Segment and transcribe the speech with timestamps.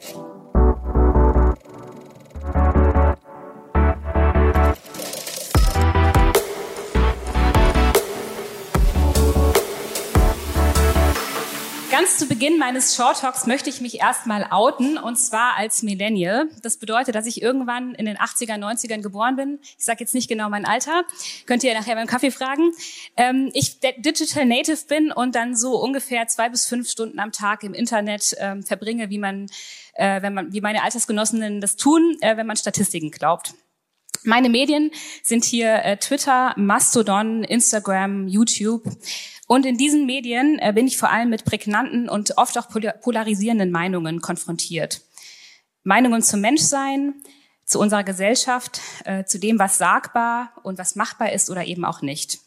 [0.00, 0.27] Ciao.
[11.98, 16.48] Ganz zu Beginn meines Short Talks möchte ich mich erstmal outen, und zwar als Millennial.
[16.62, 19.58] Das bedeutet, dass ich irgendwann in den 80er, 90ern geboren bin.
[19.76, 21.02] Ich sage jetzt nicht genau mein Alter,
[21.46, 22.70] könnt ihr nachher beim Kaffee fragen.
[23.16, 27.64] Ähm, ich Digital Native bin und dann so ungefähr zwei bis fünf Stunden am Tag
[27.64, 29.46] im Internet ähm, verbringe, wie man,
[29.94, 33.54] äh, wenn man, wie meine Altersgenossinnen das tun, äh, wenn man Statistiken glaubt.
[34.22, 34.90] Meine Medien
[35.22, 38.84] sind hier äh, Twitter, Mastodon, Instagram, YouTube.
[39.48, 43.72] Und in diesen Medien äh, bin ich vor allem mit prägnanten und oft auch polarisierenden
[43.72, 45.00] Meinungen konfrontiert.
[45.82, 47.14] Meinungen zum Menschsein,
[47.64, 52.02] zu unserer Gesellschaft, äh, zu dem, was sagbar und was machbar ist oder eben auch
[52.02, 52.40] nicht.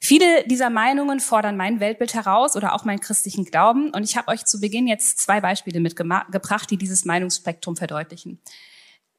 [0.00, 3.90] Viele dieser Meinungen fordern mein Weltbild heraus oder auch meinen christlichen Glauben.
[3.90, 8.40] Und ich habe euch zu Beginn jetzt zwei Beispiele mitgebracht, die dieses Meinungsspektrum verdeutlichen.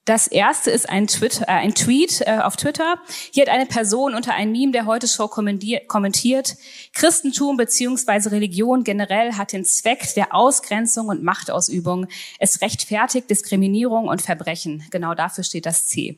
[0.07, 2.95] Das erste ist ein, Twitter, äh, ein Tweet äh, auf Twitter.
[3.33, 6.55] Hier hat eine Person unter einem Meme der Heute-Show kommentiert,
[6.94, 12.08] Christentum beziehungsweise Religion generell hat den Zweck der Ausgrenzung und Machtausübung.
[12.39, 14.86] Es rechtfertigt Diskriminierung und Verbrechen.
[14.91, 16.17] Genau dafür steht das C.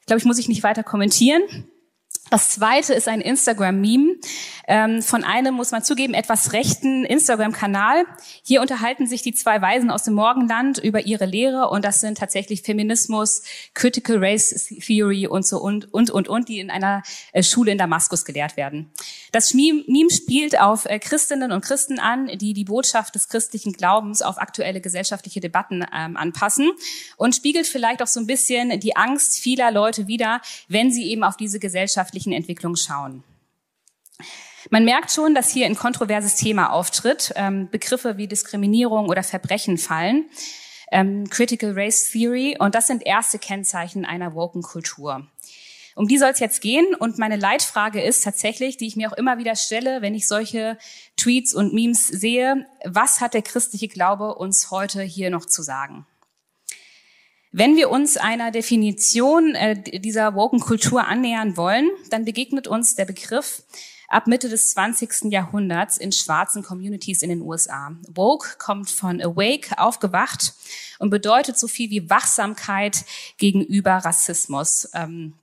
[0.00, 1.42] Ich glaube, ich muss ich nicht weiter kommentieren.
[2.30, 4.14] Das zweite ist ein Instagram-Meme
[4.66, 8.04] ähm, von einem, muss man zugeben, etwas rechten Instagram-Kanal.
[8.42, 12.18] Hier unterhalten sich die zwei Weisen aus dem Morgenland über ihre Lehre und das sind
[12.18, 13.42] tatsächlich Feminismus,
[13.74, 17.78] Critical Race Theory und so und und und und, die in einer äh, Schule in
[17.78, 18.90] Damaskus gelehrt werden.
[19.32, 24.22] Das Meme spielt auf äh, Christinnen und Christen an, die die Botschaft des christlichen Glaubens
[24.22, 26.70] auf aktuelle gesellschaftliche Debatten ähm, anpassen
[27.16, 31.24] und spiegelt vielleicht auch so ein bisschen die Angst vieler Leute wider, wenn sie eben
[31.24, 33.24] auf diese gesellschaftliche gesellschaftlichen Entwicklung schauen.
[34.72, 37.34] Man merkt schon, dass hier ein kontroverses Thema auftritt.
[37.36, 40.30] Ähm, Begriffe wie Diskriminierung oder Verbrechen fallen.
[40.90, 42.56] Ähm, Critical Race Theory.
[42.58, 45.26] Und das sind erste Kennzeichen einer woken Kultur.
[45.94, 46.94] Um die soll es jetzt gehen.
[46.94, 50.78] Und meine Leitfrage ist tatsächlich, die ich mir auch immer wieder stelle, wenn ich solche
[51.18, 56.06] Tweets und Memes sehe, was hat der christliche Glaube uns heute hier noch zu sagen?
[57.50, 63.04] Wenn wir uns einer Definition äh, dieser woken Kultur annähern wollen, dann begegnet uns der
[63.04, 63.64] Begriff
[64.12, 65.32] ab Mitte des 20.
[65.32, 67.96] Jahrhunderts in schwarzen Communities in den USA.
[68.08, 70.54] Woke kommt von awake, aufgewacht
[70.98, 73.04] und bedeutet so viel wie Wachsamkeit
[73.38, 74.88] gegenüber Rassismus.
[74.94, 75.34] Ähm,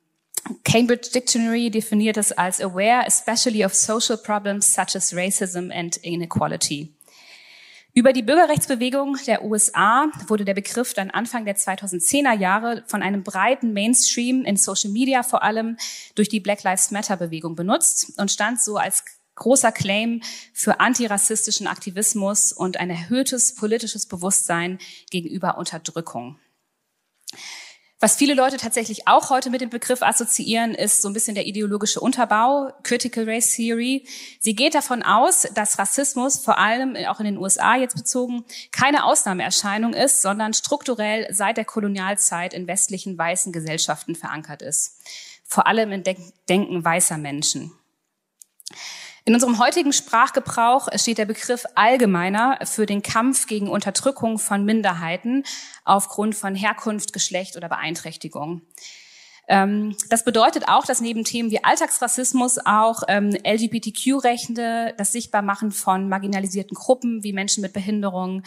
[0.63, 6.93] Cambridge Dictionary definiert es als aware, especially of social problems such as racism and inequality.
[7.99, 13.23] Über die Bürgerrechtsbewegung der USA wurde der Begriff dann Anfang der 2010er Jahre von einem
[13.23, 15.75] breiten Mainstream in Social Media vor allem
[16.15, 19.03] durch die Black Lives Matter Bewegung benutzt und stand so als
[19.35, 20.21] großer Claim
[20.53, 24.79] für antirassistischen Aktivismus und ein erhöhtes politisches Bewusstsein
[25.11, 26.39] gegenüber Unterdrückung.
[28.01, 31.45] Was viele Leute tatsächlich auch heute mit dem Begriff assoziieren, ist so ein bisschen der
[31.45, 34.07] ideologische Unterbau, Critical Race Theory.
[34.39, 39.03] Sie geht davon aus, dass Rassismus vor allem auch in den USA jetzt bezogen keine
[39.03, 45.01] Ausnahmeerscheinung ist, sondern strukturell seit der Kolonialzeit in westlichen weißen Gesellschaften verankert ist.
[45.43, 46.03] Vor allem im
[46.47, 47.73] Denken weißer Menschen.
[49.25, 55.43] In unserem heutigen Sprachgebrauch steht der Begriff allgemeiner für den Kampf gegen Unterdrückung von Minderheiten
[55.85, 58.61] aufgrund von Herkunft, Geschlecht oder Beeinträchtigung.
[59.47, 66.07] Ähm, das bedeutet auch, dass neben Themen wie Alltagsrassismus auch ähm, LGBTQ-Rechte, das Sichtbarmachen von
[66.07, 68.43] marginalisierten Gruppen wie Menschen mit Behinderung,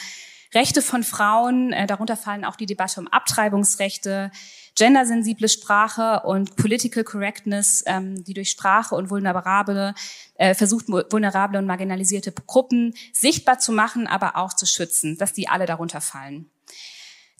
[0.54, 4.30] Rechte von Frauen, äh, darunter fallen auch die Debatte um Abtreibungsrechte,
[4.76, 9.94] gendersensible Sprache und Political Correctness, ähm, die durch Sprache und vulnerable,
[10.34, 15.48] äh, versucht, vulnerable und marginalisierte Gruppen sichtbar zu machen, aber auch zu schützen, dass die
[15.48, 16.50] alle darunter fallen.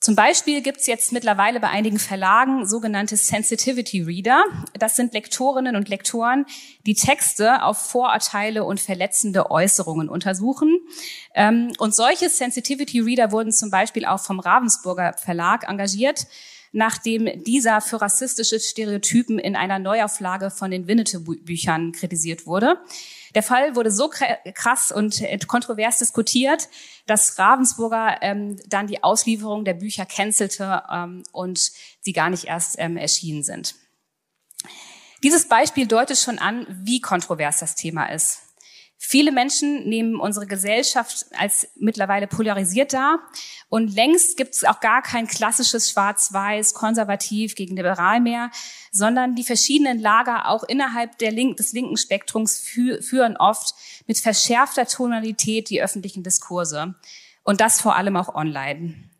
[0.02, 4.42] Zum Beispiel gibt es jetzt mittlerweile bei einigen Verlagen sogenannte Sensitivity Reader.
[4.74, 6.44] Das sind Lektorinnen und Lektoren,
[6.86, 10.80] die Texte auf Vorurteile und verletzende Äußerungen untersuchen.
[11.36, 16.26] Ähm, und solche Sensitivity Reader wurden zum Beispiel auch vom Ravensburger Verlag engagiert
[16.72, 22.78] nachdem dieser für rassistische Stereotypen in einer Neuauflage von den Winnetou-Büchern kritisiert wurde.
[23.34, 26.68] Der Fall wurde so krass und kontrovers diskutiert,
[27.06, 32.76] dass Ravensburger ähm, dann die Auslieferung der Bücher cancelte ähm, und sie gar nicht erst
[32.78, 33.74] ähm, erschienen sind.
[35.22, 38.41] Dieses Beispiel deutet schon an, wie kontrovers das Thema ist.
[39.04, 43.18] Viele Menschen nehmen unsere Gesellschaft als mittlerweile polarisiert dar
[43.68, 48.52] und längst gibt es auch gar kein klassisches Schwarz-Weiß, konservativ gegen liberal mehr,
[48.92, 53.74] sondern die verschiedenen Lager auch innerhalb Link des linken Spektrums fü führen oft
[54.06, 56.94] mit verschärfter Tonalität die öffentlichen Diskurse.
[57.42, 59.10] Und das vor allem auch online.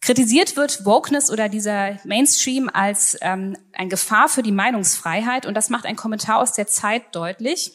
[0.00, 5.70] Kritisiert wird Wokeness oder dieser Mainstream als ähm, eine Gefahr für die Meinungsfreiheit und das
[5.70, 7.72] macht ein Kommentar aus der Zeit deutlich.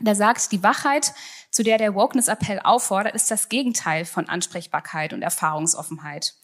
[0.00, 1.12] Der sagt, die Wachheit,
[1.50, 6.34] zu der der Wokeness-Appell auffordert, ist das Gegenteil von Ansprechbarkeit und Erfahrungsoffenheit.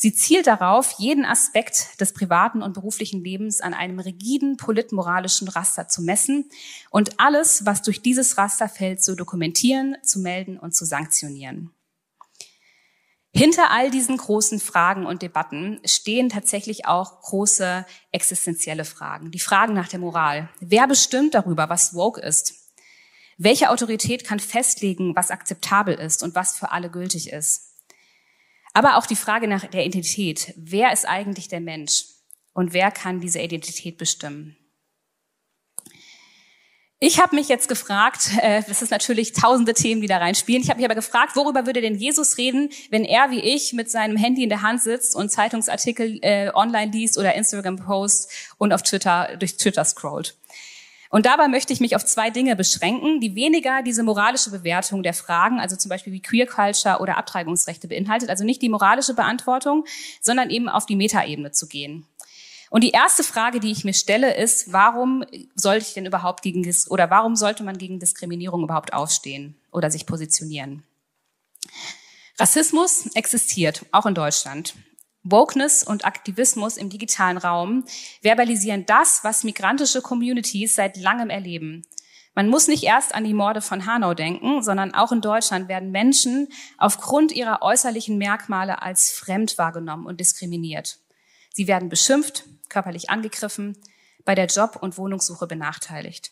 [0.00, 5.88] Sie zielt darauf, jeden Aspekt des privaten und beruflichen Lebens an einem rigiden politmoralischen Raster
[5.88, 6.48] zu messen
[6.90, 11.72] und alles, was durch dieses Raster fällt, zu dokumentieren, zu melden und zu sanktionieren.
[13.34, 19.32] Hinter all diesen großen Fragen und Debatten stehen tatsächlich auch große existenzielle Fragen.
[19.32, 20.48] Die Fragen nach der Moral.
[20.60, 22.67] Wer bestimmt darüber, was woke ist?
[23.40, 27.76] Welche Autorität kann festlegen, was akzeptabel ist und was für alle gültig ist?
[28.74, 30.52] Aber auch die Frage nach der Identität.
[30.56, 32.04] Wer ist eigentlich der Mensch?
[32.52, 34.56] Und wer kann diese Identität bestimmen?
[37.00, 40.60] Ich habe mich jetzt gefragt, äh, das ist natürlich tausende Themen, die da reinspielen.
[40.60, 43.88] Ich habe mich aber gefragt, worüber würde denn Jesus reden, wenn er wie ich mit
[43.88, 48.82] seinem Handy in der Hand sitzt und Zeitungsartikel äh, online liest oder Instagram-Posts und auf
[48.82, 50.37] Twitter durch Twitter scrollt.
[51.10, 55.14] Und dabei möchte ich mich auf zwei Dinge beschränken, die weniger diese moralische Bewertung der
[55.14, 59.84] Fragen, also zum Beispiel wie Queer Culture oder Abtreibungsrechte beinhaltet, also nicht die moralische Beantwortung,
[60.20, 62.06] sondern eben auf die Metaebene zu gehen.
[62.70, 65.24] Und die erste Frage, die ich mir stelle, ist, warum
[65.54, 70.04] sollte ich denn überhaupt gegen oder warum sollte man gegen Diskriminierung überhaupt aufstehen oder sich
[70.04, 70.82] positionieren?
[72.38, 74.74] Rassismus existiert, auch in Deutschland.
[75.22, 77.84] Wokeness und Aktivismus im digitalen Raum
[78.22, 81.84] verbalisieren das, was migrantische Communities seit langem erleben.
[82.34, 85.90] Man muss nicht erst an die Morde von Hanau denken, sondern auch in Deutschland werden
[85.90, 91.00] Menschen aufgrund ihrer äußerlichen Merkmale als fremd wahrgenommen und diskriminiert.
[91.52, 93.76] Sie werden beschimpft, körperlich angegriffen,
[94.24, 96.30] bei der Job- und Wohnungssuche benachteiligt.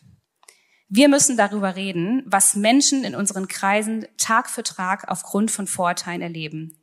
[0.87, 6.21] Wir müssen darüber reden, was Menschen in unseren Kreisen Tag für Tag aufgrund von Vorurteilen
[6.21, 6.76] erleben.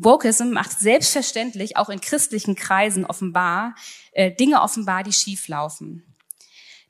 [0.00, 3.74] Wokeism macht selbstverständlich auch in christlichen Kreisen offenbar
[4.12, 6.04] äh, Dinge offenbar, die schief laufen.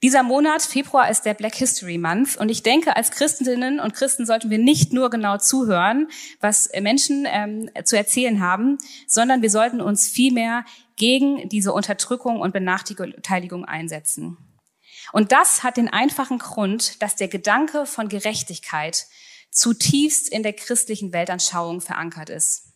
[0.02, 4.26] Dieser Monat, Februar, ist der Black History Month und ich denke, als Christinnen und Christen
[4.26, 6.08] sollten wir nicht nur genau zuhören,
[6.40, 8.78] was Menschen ähm, zu erzählen haben,
[9.08, 10.64] sondern wir sollten uns vielmehr
[10.94, 14.36] gegen diese Unterdrückung und Benachteiligung einsetzen.
[15.12, 19.06] Und das hat den einfachen Grund, dass der Gedanke von Gerechtigkeit
[19.50, 22.67] zutiefst in der christlichen Weltanschauung verankert ist.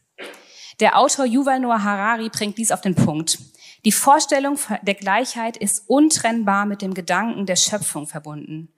[0.81, 3.39] Der Autor Yuval Noah Harari bringt dies auf den Punkt.
[3.85, 8.69] Die Vorstellung der Gleichheit ist untrennbar mit dem Gedanken der Schöpfung verbunden.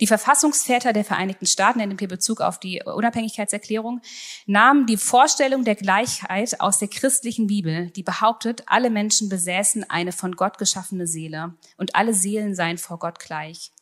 [0.00, 4.00] Die Verfassungsväter der Vereinigten Staaten, in dem Bezug auf die Unabhängigkeitserklärung,
[4.46, 10.12] nahmen die Vorstellung der Gleichheit aus der christlichen Bibel, die behauptet, alle Menschen besäßen eine
[10.12, 13.72] von Gott geschaffene Seele und alle Seelen seien vor Gott gleich.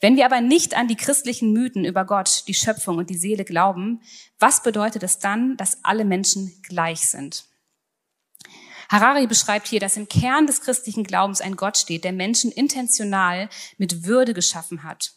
[0.00, 3.44] Wenn wir aber nicht an die christlichen Mythen über Gott, die Schöpfung und die Seele
[3.44, 4.00] glauben,
[4.38, 7.44] was bedeutet es dann, dass alle Menschen gleich sind?
[8.88, 13.48] Harari beschreibt hier, dass im Kern des christlichen Glaubens ein Gott steht, der Menschen intentional
[13.78, 15.14] mit Würde geschaffen hat.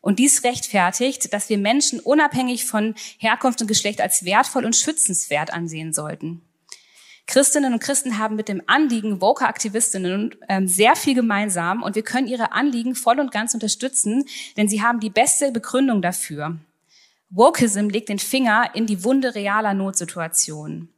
[0.00, 5.52] Und dies rechtfertigt, dass wir Menschen unabhängig von Herkunft und Geschlecht als wertvoll und schützenswert
[5.52, 6.45] ansehen sollten.
[7.26, 12.02] Christinnen und Christen haben mit dem Anliegen woker Aktivistinnen ähm, sehr viel gemeinsam und wir
[12.02, 14.24] können ihre Anliegen voll und ganz unterstützen,
[14.56, 16.56] denn sie haben die beste Begründung dafür.
[17.30, 20.92] Wokeism legt den Finger in die Wunde realer Notsituationen.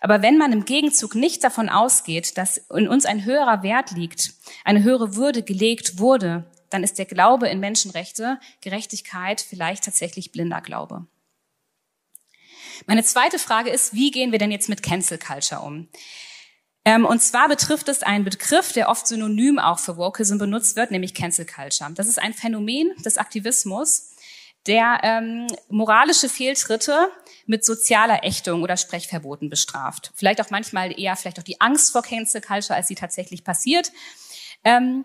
[0.00, 4.32] Aber wenn man im Gegenzug nicht davon ausgeht, dass in uns ein höherer Wert liegt,
[4.64, 10.60] eine höhere Würde gelegt wurde, dann ist der Glaube in Menschenrechte, Gerechtigkeit vielleicht tatsächlich blinder
[10.60, 11.06] Glaube.
[12.86, 15.88] Meine zweite Frage ist, wie gehen wir denn jetzt mit Cancel Culture um?
[16.84, 20.92] Ähm, und zwar betrifft es einen Begriff, der oft synonym auch für Wokeism benutzt wird,
[20.92, 21.90] nämlich Cancel Culture.
[21.94, 24.12] Das ist ein Phänomen des Aktivismus,
[24.66, 27.10] der ähm, moralische Fehltritte
[27.46, 30.12] mit sozialer Ächtung oder Sprechverboten bestraft.
[30.14, 33.90] Vielleicht auch manchmal eher vielleicht auch die Angst vor Cancel Culture, als sie tatsächlich passiert.
[34.62, 35.04] Ähm,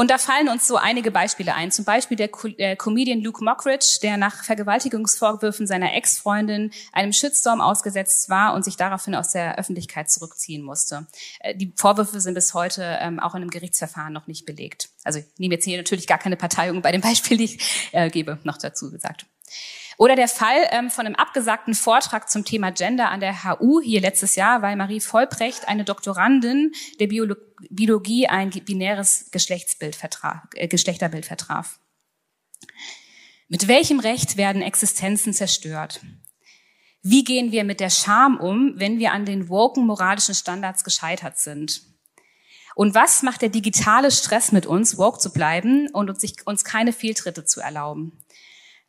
[0.00, 1.70] und da fallen uns so einige Beispiele ein.
[1.70, 7.60] Zum Beispiel der, Co der Comedian Luke Mockridge, der nach Vergewaltigungsvorwürfen seiner Ex-Freundin einem Shitstorm
[7.60, 11.06] ausgesetzt war und sich daraufhin aus der Öffentlichkeit zurückziehen musste.
[11.40, 14.88] Äh, die Vorwürfe sind bis heute ähm, auch in einem Gerichtsverfahren noch nicht belegt.
[15.04, 18.08] Also ich nehme jetzt hier natürlich gar keine Parteiung bei dem Beispiel, die ich äh,
[18.08, 19.26] gebe, noch dazu gesagt.
[20.00, 24.00] Oder der Fall ähm, von einem abgesagten Vortrag zum Thema Gender an der HU hier
[24.00, 27.34] letztes Jahr, weil Marie Vollbrecht, eine Doktorandin der Biolo
[27.68, 31.80] Biologie, ein binäres Geschlechtsbild vertraf, äh, Geschlechterbild vertraf.
[33.48, 36.00] Mit welchem Recht werden Existenzen zerstört?
[37.02, 41.36] Wie gehen wir mit der Scham um, wenn wir an den woken moralischen Standards gescheitert
[41.36, 41.82] sind?
[42.74, 46.64] Und was macht der digitale Stress mit uns, woke zu bleiben und uns, sich, uns
[46.64, 48.24] keine Fehltritte zu erlauben?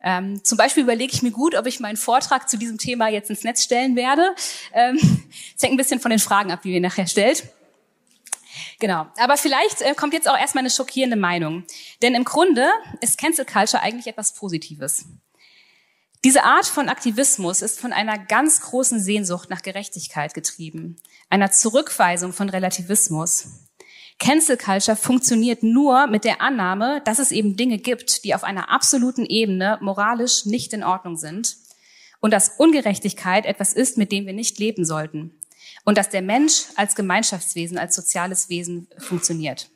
[0.02, 3.30] Ähm, zum Beispiel überlege ich mir gut, ob ich meinen Vortrag zu diesem Thema jetzt
[3.30, 4.34] ins Netz stellen werde.
[4.72, 4.96] Ähm,
[5.56, 7.44] es hängt ein bisschen von den Fragen ab, die ihr nachher stellt.
[8.80, 9.06] Genau.
[9.16, 11.64] Aber vielleicht äh, kommt jetzt auch erstmal eine schockierende Meinung.
[12.02, 12.68] Denn im Grunde
[13.00, 15.06] ist Cancel Culture eigentlich etwas Positives.
[16.24, 20.96] Diese Art von Aktivismus ist von einer ganz großen Sehnsucht nach Gerechtigkeit getrieben,
[21.30, 23.61] einer Zurückweisung von Relativismus.
[24.22, 28.70] Cancel Culture funktioniert nur mit der Annahme, dass es eben Dinge gibt, die auf einer
[28.70, 31.56] absoluten Ebene moralisch nicht in Ordnung sind
[32.20, 35.34] und dass Ungerechtigkeit etwas ist, mit dem wir nicht leben sollten
[35.84, 39.70] und dass der Mensch als Gemeinschaftswesen, als soziales Wesen funktioniert.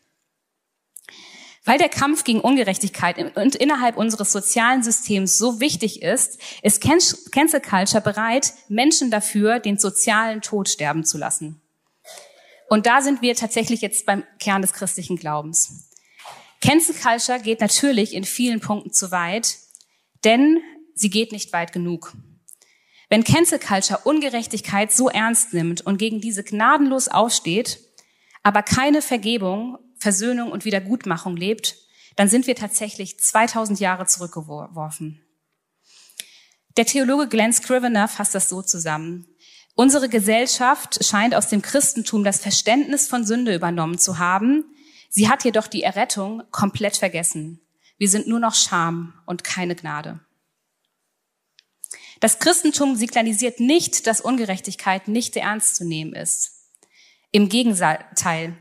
[1.65, 8.01] Weil der Kampf gegen Ungerechtigkeit innerhalb unseres sozialen Systems so wichtig ist, ist Cancel Culture
[8.01, 11.61] bereit, Menschen dafür den sozialen Tod sterben zu lassen.
[12.69, 15.91] Und da sind wir tatsächlich jetzt beim Kern des christlichen Glaubens.
[16.61, 19.57] Cancel Culture geht natürlich in vielen Punkten zu weit,
[20.25, 20.61] denn
[20.95, 22.15] sie geht nicht weit genug.
[23.09, 27.79] Wenn Cancel Culture Ungerechtigkeit so ernst nimmt und gegen diese gnadenlos aufsteht,
[28.43, 31.77] aber keine Vergebung, Versöhnung und Wiedergutmachung lebt,
[32.17, 35.23] dann sind wir tatsächlich 2000 Jahre zurückgeworfen.
[36.77, 39.27] Der Theologe Glenn Scrivener fasst das so zusammen.
[39.79, 44.65] Unsere Gesellschaft scheint aus dem Christentum das Verständnis von Sünde übernommen zu haben.
[45.11, 47.61] Sie hat jedoch die Errettung komplett vergessen.
[47.99, 50.21] Wir sind nur noch Scham und keine Gnade.
[52.21, 56.53] Das Christentum signalisiert nicht, dass Ungerechtigkeit nicht ernst zu nehmen ist.
[57.31, 58.57] Im Gegenteil.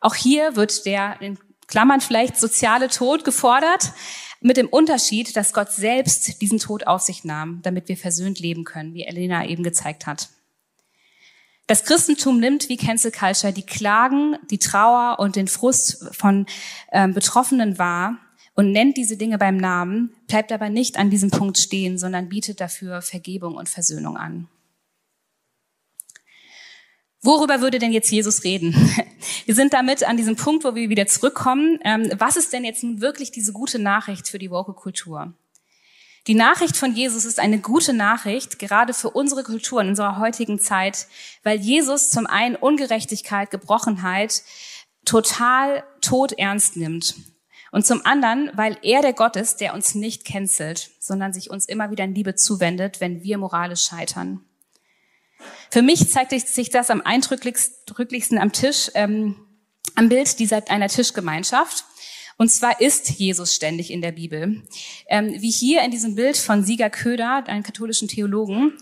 [0.00, 1.36] Auch hier wird der, in
[1.66, 3.92] Klammern vielleicht, soziale Tod gefordert,
[4.40, 8.62] mit dem Unterschied, dass Gott selbst diesen Tod auf sich nahm, damit wir versöhnt leben
[8.62, 10.28] können, wie Elena eben gezeigt hat.
[11.70, 16.46] Das Christentum nimmt wie Cancel Culture die Klagen, die Trauer und den Frust von
[16.90, 18.18] äh, Betroffenen wahr
[18.56, 22.60] und nennt diese Dinge beim Namen, bleibt aber nicht an diesem Punkt stehen, sondern bietet
[22.60, 24.48] dafür Vergebung und Versöhnung an.
[27.22, 28.74] Worüber würde denn jetzt Jesus reden?
[29.46, 31.78] Wir sind damit an diesem Punkt, wo wir wieder zurückkommen.
[31.84, 35.34] Ähm, was ist denn jetzt nun wirklich diese gute Nachricht für die Woke-Kultur?
[36.26, 40.58] Die Nachricht von Jesus ist eine gute Nachricht, gerade für unsere Kultur in unserer heutigen
[40.58, 41.06] Zeit,
[41.42, 44.42] weil Jesus zum einen Ungerechtigkeit, Gebrochenheit
[45.04, 47.14] total tot ernst nimmt
[47.72, 51.66] und zum anderen, weil er der Gott ist, der uns nicht cancelt, sondern sich uns
[51.66, 54.44] immer wieder in Liebe zuwendet, wenn wir moralisch scheitern.
[55.70, 59.36] Für mich zeigt sich das am eindrücklichsten am Tisch, ähm,
[59.94, 61.84] am Bild dieser einer Tischgemeinschaft.
[62.40, 64.62] Und zwar ist Jesus ständig in der Bibel.
[65.10, 68.78] Ähm, wie hier in diesem Bild von Sieger Köder, einem katholischen Theologen,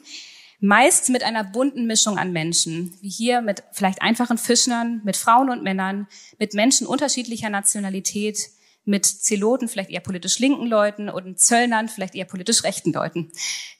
[0.60, 5.50] meist mit einer bunten Mischung an Menschen, wie hier mit vielleicht einfachen Fischern, mit Frauen
[5.50, 6.06] und Männern,
[6.38, 8.38] mit Menschen unterschiedlicher Nationalität,
[8.84, 13.32] mit Zeloten, vielleicht eher politisch linken Leuten und Zöllnern, vielleicht eher politisch rechten Leuten.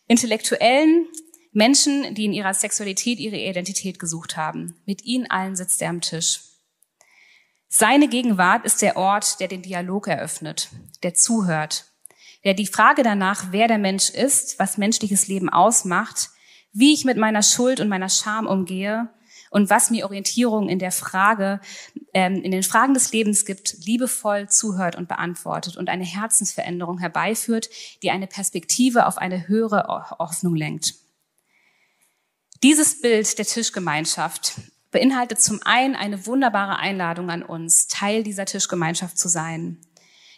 [0.08, 1.06] Intellektuellen,
[1.52, 4.75] Menschen, die in ihrer Sexualität ihre Identität gesucht haben.
[4.87, 6.40] Mit ihnen allen sitzt er am Tisch.
[7.68, 10.70] Seine Gegenwart ist der Ort, der den Dialog eröffnet,
[11.02, 11.84] der zuhört,
[12.44, 16.30] der die Frage danach, wer der Mensch ist, was menschliches Leben ausmacht,
[16.72, 19.10] wie ich mit meiner Schuld und meiner Scham umgehe
[19.50, 21.60] und was mir Orientierung in der Frage,
[22.14, 27.68] ähm, in den Fragen des Lebens gibt, liebevoll zuhört und beantwortet und eine Herzensveränderung herbeiführt,
[28.02, 30.94] die eine Perspektive auf eine höhere Hoffnung lenkt.
[32.62, 34.54] Dieses Bild der Tischgemeinschaft
[34.90, 39.80] beinhaltet zum einen eine wunderbare Einladung an uns, Teil dieser Tischgemeinschaft zu sein.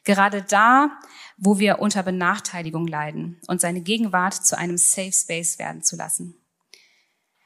[0.04, 0.98] Gerade da,
[1.36, 6.36] wo wir unter Benachteiligung leiden und seine Gegenwart zu einem Safe Space werden zu lassen.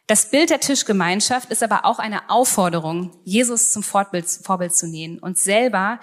[0.06, 5.18] Das Bild der Tischgemeinschaft ist aber auch eine Aufforderung, Jesus zum Vorbild, Vorbild zu nehmen
[5.18, 5.98] und selber,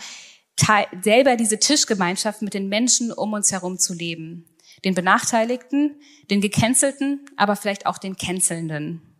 [1.03, 4.45] selber diese Tischgemeinschaft mit den Menschen um uns herum zu leben.
[4.83, 9.10] Den Benachteiligten, den Gecancelten, aber vielleicht auch den Cancelnden.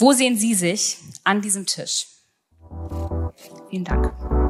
[0.00, 2.06] Wo sehen Sie sich an diesem Tisch?
[3.68, 4.49] Vielen Dank.